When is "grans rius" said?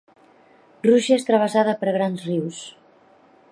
1.99-2.65